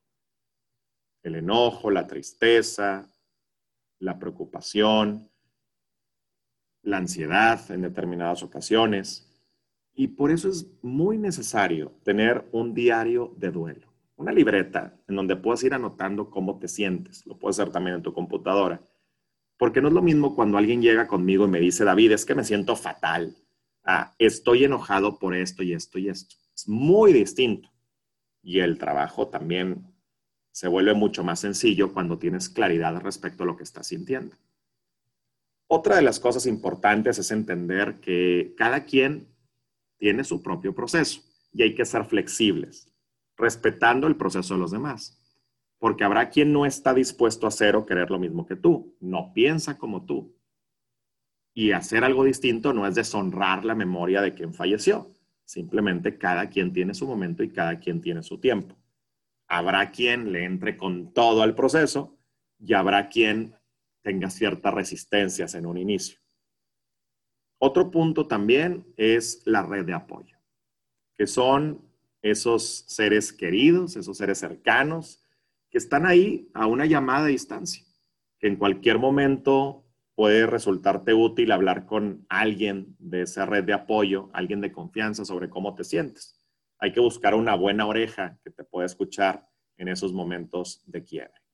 El 1.24 1.36
enojo, 1.36 1.92
la 1.92 2.08
tristeza, 2.08 3.10
la 4.00 4.18
preocupación, 4.18 5.30
la 6.88 6.98
ansiedad 6.98 7.70
en 7.70 7.82
determinadas 7.82 8.44
ocasiones. 8.44 9.29
Y 9.94 10.08
por 10.08 10.32
eso 10.32 10.50
es 10.50 10.67
muy 10.82 11.17
necesario 11.17 11.91
tener 12.03 12.48
un 12.51 12.74
diario 12.74 13.34
de 13.38 13.51
duelo, 13.51 13.88
una 14.15 14.32
libreta 14.32 14.96
en 15.08 15.15
donde 15.15 15.36
puedas 15.36 15.63
ir 15.63 15.74
anotando 15.74 16.29
cómo 16.29 16.60
te 16.60 16.67
sientes. 16.67 17.25
Lo 17.25 17.38
puedes 17.38 17.60
hacer 17.60 17.74
también 17.74 17.98
en 17.98 18.03
tu 18.03 18.13
computadora. 18.13 18.82
Porque 19.58 19.82
no 19.82 19.89
es 19.89 19.94
lo 19.94 20.01
mismo 20.01 20.34
cuando 20.34 20.58
alguien 20.58 20.82
llega 20.82 21.08
conmigo 21.08 21.46
y 21.46 21.50
me 21.50 21.60
dice, 21.60 21.84
David, 21.84 22.13
es 22.13 22.25
que 22.25 22.36
me 22.36 22.44
siento 22.44 22.75
fatal. 22.75 23.36
Ah, 23.84 24.13
estoy 24.17 24.63
enojado 24.63 25.20
por 25.20 25.36
esto 25.36 25.63
y 25.63 25.74
esto 25.74 26.00
y 26.00 26.08
esto. 26.08 26.36
Es 26.56 26.70
muy 26.70 27.12
distinto. 27.12 27.70
Y 28.41 28.60
el 28.60 28.77
trabajo 28.77 29.27
también 29.27 29.94
se 30.51 30.67
vuelve 30.70 30.94
mucho 30.94 31.24
más 31.24 31.41
sencillo 31.41 31.91
cuando 31.91 32.17
tienes 32.17 32.50
claridad 32.50 32.96
respecto 33.01 33.44
a 33.44 33.46
lo 33.46 33.58
que 33.58 33.63
estás 33.63 33.88
sintiendo. 33.88 34.36
Otra 35.68 35.98
de 35.98 36.02
las 36.02 36.20
cosas 36.20 36.46
importantes 36.46 37.20
es 37.20 37.30
entender 37.30 38.00
que 38.00 38.54
cada 38.58 38.86
quien 38.86 39.28
tiene 39.98 40.24
su 40.24 40.42
propio 40.42 40.74
proceso 40.74 41.22
y 41.52 41.64
hay 41.64 41.76
que 41.76 41.86
ser 41.86 42.06
flexibles, 42.06 42.94
respetando 43.36 44.08
el 44.08 44.16
proceso 44.16 44.54
de 44.54 44.62
los 44.62 44.72
demás. 44.72 45.20
Porque 45.78 46.06
habrá 46.06 46.30
quien 46.30 46.54
no 46.54 46.66
está 46.66 46.94
dispuesto 46.94 47.46
a 47.46 47.50
hacer 47.50 47.76
o 47.76 47.86
querer 47.86 48.10
lo 48.10 48.18
mismo 48.18 48.46
que 48.46 48.56
tú, 48.56 48.96
no 49.02 49.34
piensa 49.34 49.78
como 49.78 50.06
tú. 50.06 50.36
Y 51.54 51.72
hacer 51.72 52.04
algo 52.04 52.24
distinto 52.24 52.72
no 52.72 52.88
es 52.88 52.96
deshonrar 52.96 53.66
la 53.66 53.76
memoria 53.76 54.22
de 54.22 54.34
quien 54.34 54.54
falleció. 54.54 55.12
Simplemente 55.44 56.18
cada 56.18 56.50
quien 56.50 56.72
tiene 56.72 56.94
su 56.94 57.08
momento 57.08 57.44
y 57.44 57.50
cada 57.50 57.80
quien 57.80 58.00
tiene 58.00 58.24
su 58.24 58.40
tiempo. 58.40 58.76
Habrá 59.48 59.92
quien 59.92 60.32
le 60.32 60.46
entre 60.46 60.78
con 60.78 61.14
todo 61.14 61.42
al 61.42 61.56
proceso 61.56 62.18
y 62.60 62.74
habrá 62.74 63.10
quien 63.10 63.57
tenga 64.08 64.30
ciertas 64.30 64.74
resistencias 64.74 65.54
en 65.56 65.66
un 65.66 65.78
inicio. 65.78 66.20
Otro 67.60 67.92
punto 67.92 68.28
también 68.28 68.86
es 68.96 69.42
la 69.46 69.64
red 69.64 69.86
de 69.86 69.94
apoyo, 69.94 70.38
que 71.16 71.28
son 71.28 71.82
esos 72.22 72.86
seres 72.88 73.34
queridos, 73.34 73.98
esos 73.98 74.18
seres 74.18 74.38
cercanos, 74.38 75.24
que 75.70 75.78
están 75.78 76.06
ahí 76.06 76.50
a 76.54 76.68
una 76.68 76.86
llamada 76.86 77.26
de 77.26 77.32
distancia, 77.32 77.84
que 78.40 78.48
en 78.48 78.56
cualquier 78.56 78.98
momento 78.98 79.84
puede 80.16 80.46
resultarte 80.46 81.14
útil 81.14 81.52
hablar 81.52 81.86
con 81.86 82.26
alguien 82.30 82.96
de 83.00 83.24
esa 83.24 83.46
red 83.46 83.66
de 83.66 83.74
apoyo, 83.74 84.30
alguien 84.32 84.62
de 84.62 84.72
confianza 84.72 85.26
sobre 85.26 85.50
cómo 85.50 85.76
te 85.76 85.84
sientes 85.84 86.38
hay 86.80 86.92
que 86.92 87.00
buscar 87.00 87.36
una 87.36 87.56
buena 87.56 87.86
oreja 87.86 88.40
que 88.44 88.52
te 88.52 88.64
pueda 88.64 88.86
escuchar 88.86 89.48
en 89.78 89.88
esos 89.88 90.14
momentos 90.14 90.84
de 90.86 91.04
quiebre. 91.04 91.47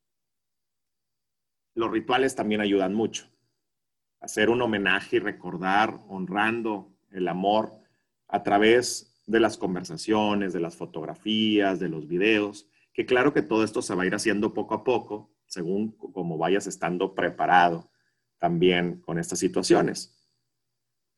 Los 1.75 1.91
rituales 1.91 2.35
también 2.35 2.61
ayudan 2.61 2.93
mucho. 2.93 3.27
Hacer 4.19 4.49
un 4.49 4.61
homenaje 4.61 5.17
y 5.17 5.19
recordar, 5.19 5.99
honrando 6.07 6.95
el 7.11 7.27
amor 7.27 7.73
a 8.27 8.43
través 8.43 9.21
de 9.25 9.39
las 9.39 9.57
conversaciones, 9.57 10.53
de 10.53 10.59
las 10.59 10.75
fotografías, 10.75 11.79
de 11.79 11.89
los 11.89 12.07
videos, 12.07 12.69
que 12.93 13.05
claro 13.05 13.33
que 13.33 13.41
todo 13.41 13.63
esto 13.63 13.81
se 13.81 13.95
va 13.95 14.03
a 14.03 14.05
ir 14.05 14.15
haciendo 14.15 14.53
poco 14.53 14.75
a 14.75 14.83
poco, 14.83 15.31
según 15.47 15.91
como 15.91 16.37
vayas 16.37 16.67
estando 16.67 17.15
preparado 17.15 17.89
también 18.37 19.01
con 19.01 19.19
estas 19.19 19.39
situaciones. 19.39 20.19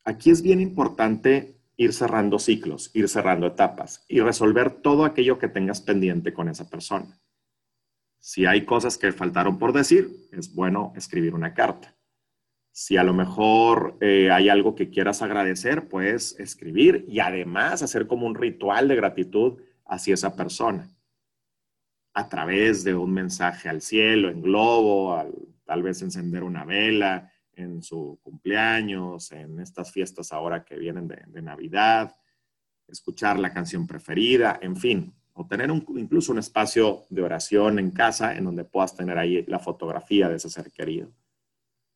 Aquí 0.03 0.29
es 0.29 0.41
bien 0.41 0.61
importante 0.61 1.59
ir 1.77 1.93
cerrando 1.93 2.39
ciclos, 2.39 2.91
ir 2.93 3.09
cerrando 3.09 3.47
etapas 3.47 4.05
y 4.07 4.21
resolver 4.21 4.69
todo 4.69 5.03
aquello 5.03 5.39
que 5.39 5.47
tengas 5.47 5.81
pendiente 5.81 6.33
con 6.33 6.47
esa 6.47 6.69
persona. 6.69 7.19
Si 8.25 8.47
hay 8.47 8.65
cosas 8.65 8.97
que 8.97 9.11
faltaron 9.11 9.59
por 9.59 9.71
decir, 9.71 10.09
es 10.31 10.51
bueno 10.51 10.93
escribir 10.95 11.35
una 11.35 11.53
carta. 11.53 11.95
Si 12.71 12.97
a 12.97 13.03
lo 13.03 13.13
mejor 13.13 13.99
eh, 14.01 14.31
hay 14.31 14.49
algo 14.49 14.73
que 14.73 14.89
quieras 14.89 15.21
agradecer, 15.21 15.87
pues 15.89 16.35
escribir 16.39 17.05
y 17.07 17.19
además 17.19 17.83
hacer 17.83 18.07
como 18.07 18.25
un 18.25 18.33
ritual 18.33 18.87
de 18.87 18.95
gratitud 18.95 19.61
hacia 19.85 20.15
esa 20.15 20.35
persona. 20.35 20.89
A 22.15 22.27
través 22.27 22.83
de 22.83 22.95
un 22.95 23.13
mensaje 23.13 23.69
al 23.69 23.83
cielo, 23.83 24.31
en 24.31 24.41
globo, 24.41 25.23
tal 25.63 25.83
vez 25.83 26.01
encender 26.01 26.41
una 26.41 26.65
vela, 26.65 27.31
en 27.53 27.83
su 27.83 28.19
cumpleaños, 28.23 29.31
en 29.33 29.59
estas 29.59 29.91
fiestas 29.91 30.33
ahora 30.33 30.65
que 30.65 30.79
vienen 30.79 31.07
de, 31.07 31.41
Navidad, 31.43 32.15
escuchar 32.87 33.37
la 33.37 33.53
canción 33.53 33.85
preferida, 33.85 34.57
en 34.63 34.75
fin, 34.75 35.13
o 35.37 35.45
tener 35.45 35.69
incluso 35.69 36.31
un 36.31 36.39
espacio 36.39 37.03
de 37.09 37.21
oración 37.21 37.77
en 37.77 37.91
casa 37.91 38.35
en 38.35 38.45
donde 38.45 38.63
puedas 38.63 38.95
tener 38.95 39.17
ahí 39.17 39.43
la 39.47 39.59
fotografía 39.59 40.29
de 40.29 40.37
ese 40.37 40.49
ser 40.49 40.71
querido. 40.71 41.11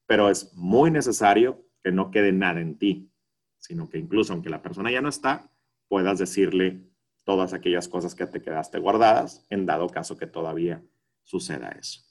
Pero 0.06 0.30
es 0.30 0.54
muy 0.56 0.92
necesario 0.92 1.66
que 1.82 1.94
no 1.94 2.12
quede 2.12 2.34
nada 2.34 2.60
en 2.60 2.78
ti, 2.78 3.10
sino 3.58 3.90
que 3.90 3.98
incluso 3.98 4.34
aunque 4.34 4.50
la 4.50 4.62
persona 4.62 4.92
ya 4.92 5.02
no 5.02 5.08
está, 5.08 5.50
puedas 5.88 6.20
decirle 6.20 6.82
todas 7.24 7.54
aquellas 7.54 7.88
cosas 7.88 8.14
que 8.14 8.26
te 8.26 8.42
quedaste 8.42 8.78
guardadas 8.78 9.46
en 9.50 9.66
dado 9.66 9.88
caso 9.88 10.18
que 10.18 10.28
todavía 10.28 10.84
suceda 11.24 11.70
eso. 11.70 12.02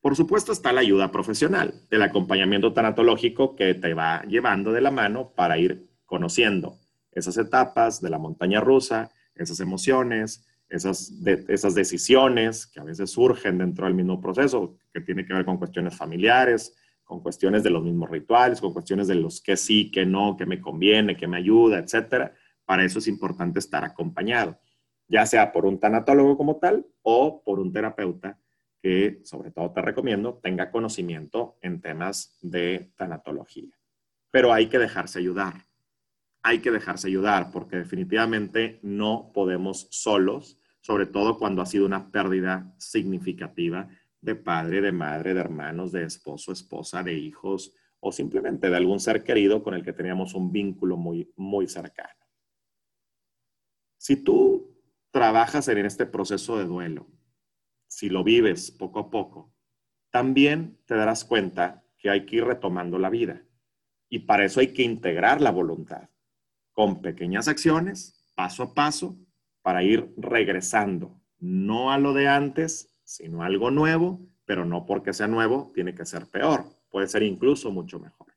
Por 0.00 0.16
supuesto 0.16 0.52
está 0.52 0.72
la 0.72 0.80
ayuda 0.80 1.12
profesional, 1.12 1.82
el 1.90 2.02
acompañamiento 2.02 2.72
tanatológico 2.72 3.56
que 3.56 3.74
te 3.74 3.92
va 3.92 4.22
llevando 4.22 4.72
de 4.72 4.80
la 4.80 4.90
mano 4.90 5.34
para 5.34 5.58
ir 5.58 5.90
conociendo 6.06 6.78
esas 7.12 7.36
etapas 7.36 8.00
de 8.00 8.08
la 8.08 8.18
montaña 8.18 8.60
rusa, 8.60 9.10
esas 9.40 9.60
emociones, 9.60 10.46
esas, 10.68 11.12
esas 11.48 11.74
decisiones 11.74 12.66
que 12.66 12.80
a 12.80 12.84
veces 12.84 13.10
surgen 13.10 13.58
dentro 13.58 13.86
del 13.86 13.94
mismo 13.94 14.20
proceso, 14.20 14.76
que 14.92 15.00
tiene 15.00 15.26
que 15.26 15.34
ver 15.34 15.44
con 15.44 15.58
cuestiones 15.58 15.96
familiares, 15.96 16.76
con 17.02 17.20
cuestiones 17.20 17.62
de 17.62 17.70
los 17.70 17.82
mismos 17.82 18.08
rituales, 18.08 18.60
con 18.60 18.72
cuestiones 18.72 19.08
de 19.08 19.16
los 19.16 19.40
que 19.40 19.56
sí, 19.56 19.90
que 19.90 20.06
no, 20.06 20.36
que 20.36 20.46
me 20.46 20.60
conviene, 20.60 21.16
que 21.16 21.26
me 21.26 21.38
ayuda, 21.38 21.78
etcétera. 21.78 22.32
Para 22.64 22.84
eso 22.84 23.00
es 23.00 23.08
importante 23.08 23.58
estar 23.58 23.84
acompañado, 23.84 24.60
ya 25.08 25.26
sea 25.26 25.50
por 25.50 25.66
un 25.66 25.80
tanatólogo 25.80 26.36
como 26.36 26.58
tal 26.58 26.86
o 27.02 27.42
por 27.42 27.58
un 27.58 27.72
terapeuta 27.72 28.38
que 28.80 29.20
sobre 29.24 29.50
todo 29.50 29.72
te 29.72 29.82
recomiendo 29.82 30.38
tenga 30.42 30.70
conocimiento 30.70 31.58
en 31.62 31.80
temas 31.80 32.38
de 32.40 32.92
tanatología. 32.96 33.76
Pero 34.30 34.52
hay 34.52 34.68
que 34.68 34.78
dejarse 34.78 35.18
ayudar. 35.18 35.66
Hay 36.42 36.60
que 36.60 36.70
dejarse 36.70 37.08
ayudar 37.08 37.50
porque 37.50 37.76
definitivamente 37.76 38.80
no 38.82 39.30
podemos 39.34 39.88
solos 39.90 40.60
sobre 40.80 41.06
todo 41.06 41.38
cuando 41.38 41.62
ha 41.62 41.66
sido 41.66 41.86
una 41.86 42.10
pérdida 42.10 42.74
significativa 42.78 43.88
de 44.20 44.34
padre, 44.34 44.80
de 44.80 44.92
madre, 44.92 45.34
de 45.34 45.40
hermanos, 45.40 45.92
de 45.92 46.04
esposo, 46.04 46.52
esposa, 46.52 47.02
de 47.02 47.14
hijos 47.14 47.74
o 48.00 48.12
simplemente 48.12 48.70
de 48.70 48.76
algún 48.76 49.00
ser 49.00 49.22
querido 49.22 49.62
con 49.62 49.74
el 49.74 49.84
que 49.84 49.92
teníamos 49.92 50.34
un 50.34 50.50
vínculo 50.50 50.96
muy, 50.96 51.32
muy 51.36 51.68
cercano. 51.68 52.26
Si 53.98 54.16
tú 54.16 54.74
trabajas 55.10 55.68
en 55.68 55.84
este 55.84 56.06
proceso 56.06 56.56
de 56.56 56.64
duelo, 56.64 57.06
si 57.86 58.08
lo 58.08 58.24
vives 58.24 58.70
poco 58.70 59.00
a 59.00 59.10
poco, 59.10 59.52
también 60.10 60.78
te 60.86 60.94
darás 60.94 61.24
cuenta 61.24 61.84
que 61.98 62.08
hay 62.08 62.24
que 62.24 62.36
ir 62.36 62.44
retomando 62.44 62.98
la 62.98 63.10
vida. 63.10 63.44
Y 64.08 64.20
para 64.20 64.44
eso 64.44 64.60
hay 64.60 64.72
que 64.72 64.82
integrar 64.82 65.40
la 65.40 65.50
voluntad 65.50 66.08
con 66.80 67.02
pequeñas 67.02 67.46
acciones, 67.46 68.24
paso 68.34 68.62
a 68.62 68.72
paso, 68.72 69.14
para 69.60 69.82
ir 69.82 70.14
regresando, 70.16 71.20
no 71.38 71.92
a 71.92 71.98
lo 71.98 72.14
de 72.14 72.26
antes, 72.26 72.96
sino 73.04 73.42
a 73.42 73.46
algo 73.48 73.70
nuevo, 73.70 74.26
pero 74.46 74.64
no 74.64 74.86
porque 74.86 75.12
sea 75.12 75.26
nuevo 75.26 75.72
tiene 75.74 75.94
que 75.94 76.06
ser 76.06 76.26
peor, 76.28 76.64
puede 76.88 77.06
ser 77.06 77.22
incluso 77.22 77.70
mucho 77.70 78.00
mejor. 78.00 78.28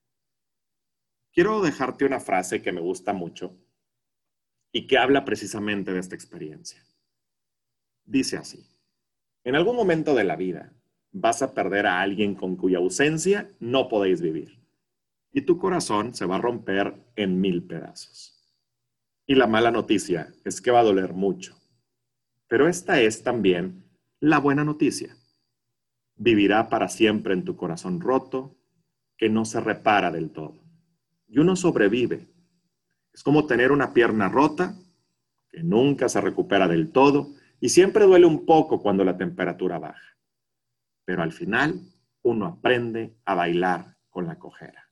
Quiero 1.31 1.61
dejarte 1.61 2.03
una 2.03 2.19
frase 2.19 2.61
que 2.61 2.73
me 2.73 2.81
gusta 2.81 3.13
mucho 3.13 3.55
y 4.73 4.87
que 4.87 4.97
habla 4.97 5.23
precisamente 5.23 5.93
de 5.93 6.01
esta 6.01 6.15
experiencia. 6.15 6.83
Dice 8.03 8.35
así, 8.35 8.67
en 9.45 9.55
algún 9.55 9.77
momento 9.77 10.13
de 10.15 10.25
la 10.25 10.35
vida 10.35 10.73
vas 11.13 11.41
a 11.41 11.53
perder 11.53 11.87
a 11.87 12.01
alguien 12.01 12.35
con 12.35 12.57
cuya 12.57 12.79
ausencia 12.79 13.49
no 13.61 13.87
podéis 13.87 14.19
vivir 14.19 14.59
y 15.33 15.41
tu 15.41 15.57
corazón 15.57 16.13
se 16.13 16.25
va 16.25 16.35
a 16.35 16.41
romper 16.41 16.93
en 17.15 17.41
mil 17.41 17.63
pedazos. 17.63 18.32
Y 19.25 19.35
la 19.35 19.47
mala 19.47 19.71
noticia 19.71 20.33
es 20.43 20.61
que 20.61 20.71
va 20.71 20.81
a 20.81 20.83
doler 20.83 21.13
mucho. 21.13 21.57
Pero 22.47 22.67
esta 22.67 22.99
es 23.01 23.23
también 23.23 23.85
la 24.19 24.39
buena 24.39 24.63
noticia. 24.63 25.15
Vivirá 26.15 26.69
para 26.69 26.89
siempre 26.89 27.33
en 27.33 27.43
tu 27.43 27.55
corazón 27.55 28.01
roto, 28.01 28.57
que 29.17 29.29
no 29.29 29.45
se 29.45 29.61
repara 29.61 30.11
del 30.11 30.31
todo. 30.31 30.61
Y 31.27 31.39
uno 31.39 31.55
sobrevive. 31.55 32.27
Es 33.13 33.23
como 33.23 33.45
tener 33.45 33.71
una 33.71 33.93
pierna 33.93 34.27
rota, 34.27 34.75
que 35.49 35.63
nunca 35.63 36.09
se 36.09 36.19
recupera 36.19 36.67
del 36.67 36.91
todo, 36.91 37.33
y 37.59 37.69
siempre 37.69 38.05
duele 38.05 38.25
un 38.25 38.45
poco 38.45 38.81
cuando 38.81 39.05
la 39.05 39.17
temperatura 39.17 39.79
baja. 39.79 40.17
Pero 41.05 41.23
al 41.23 41.31
final 41.31 41.79
uno 42.23 42.45
aprende 42.45 43.15
a 43.25 43.35
bailar 43.35 43.97
con 44.09 44.27
la 44.27 44.37
cojera. 44.37 44.91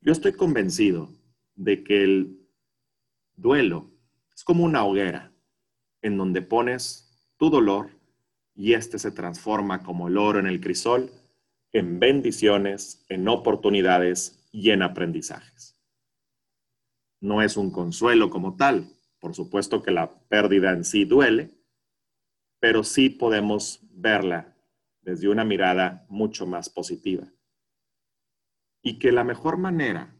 Yo 0.00 0.12
estoy 0.12 0.32
convencido 0.32 1.10
de 1.54 1.84
que 1.84 2.02
el 2.02 2.41
Duelo 3.36 3.90
es 4.34 4.44
como 4.44 4.64
una 4.64 4.84
hoguera 4.84 5.32
en 6.02 6.16
donde 6.16 6.42
pones 6.42 7.32
tu 7.36 7.50
dolor 7.50 7.90
y 8.54 8.74
este 8.74 8.98
se 8.98 9.10
transforma 9.10 9.82
como 9.82 10.08
el 10.08 10.18
oro 10.18 10.38
en 10.38 10.46
el 10.46 10.60
crisol 10.60 11.10
en 11.72 11.98
bendiciones, 11.98 13.04
en 13.08 13.26
oportunidades 13.28 14.46
y 14.52 14.70
en 14.70 14.82
aprendizajes. 14.82 15.80
No 17.20 17.40
es 17.40 17.56
un 17.56 17.70
consuelo 17.70 18.30
como 18.30 18.56
tal, 18.56 18.94
por 19.18 19.34
supuesto 19.34 19.82
que 19.82 19.90
la 19.90 20.12
pérdida 20.28 20.72
en 20.72 20.84
sí 20.84 21.04
duele, 21.04 21.50
pero 22.60 22.84
sí 22.84 23.08
podemos 23.08 23.80
verla 23.90 24.56
desde 25.00 25.28
una 25.28 25.44
mirada 25.44 26.06
mucho 26.08 26.46
más 26.46 26.68
positiva. 26.68 27.32
Y 28.82 28.98
que 28.98 29.12
la 29.12 29.24
mejor 29.24 29.56
manera 29.56 30.14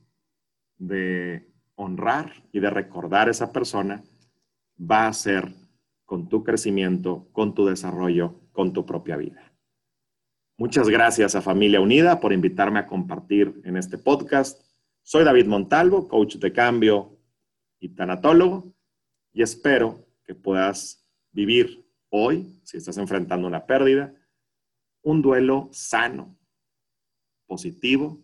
de 0.79 1.52
honrar 1.75 2.33
y 2.53 2.61
de 2.61 2.71
recordar 2.71 3.29
a 3.29 3.31
esa 3.31 3.53
persona 3.53 4.03
va 4.79 5.07
a 5.07 5.13
ser 5.13 5.53
con 6.05 6.29
tu 6.29 6.45
crecimiento, 6.45 7.29
con 7.33 7.55
tu 7.55 7.67
desarrollo, 7.67 8.41
con 8.53 8.73
tu 8.73 8.85
propia 8.85 9.17
vida. 9.17 9.53
Muchas 10.59 10.89
gracias 10.89 11.35
a 11.35 11.43
Familia 11.43 11.81
Unida 11.81 12.21
por 12.21 12.33
invitarme 12.33 12.79
a 12.79 12.87
compartir 12.87 13.61
en 13.65 13.77
este 13.77 13.99
podcast. 13.99 14.61
Soy 15.03 15.25
David 15.25 15.47
Montalvo, 15.47 16.07
coach 16.07 16.37
de 16.37 16.53
cambio 16.53 17.19
y 17.81 17.89
tanatólogo, 17.95 18.73
y 19.33 19.43
espero 19.43 20.07
que 20.25 20.35
puedas 20.35 21.09
vivir 21.33 21.85
hoy, 22.11 22.61
si 22.65 22.77
estás 22.77 22.99
enfrentando 22.99 23.49
una 23.49 23.67
pérdida, 23.67 24.15
un 25.03 25.23
duelo 25.23 25.69
sano, 25.73 26.39
positivo 27.47 28.23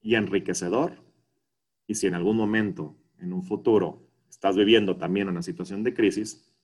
y 0.00 0.14
enriquecedor 0.14 1.09
y 1.90 1.96
si 1.96 2.06
en 2.06 2.14
algún 2.14 2.36
momento, 2.36 2.94
en 3.18 3.32
un 3.32 3.42
futuro, 3.42 4.06
estás 4.28 4.54
viviendo 4.54 4.96
también 4.96 5.28
una 5.28 5.42
situación 5.42 5.82
de 5.82 5.92
crisis, 5.92 6.54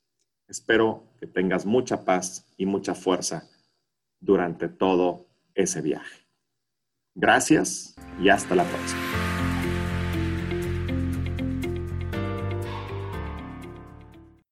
espero 0.46 1.02
que 1.18 1.26
tengas 1.26 1.66
mucha 1.66 2.04
paz 2.04 2.46
y 2.56 2.64
mucha 2.64 2.94
fuerza 2.94 3.50
durante 4.20 4.68
todo 4.68 5.26
ese 5.52 5.82
viaje. 5.82 6.28
Gracias 7.16 7.96
y 8.20 8.28
hasta 8.28 8.54
la 8.54 8.62
próxima. 8.62 9.25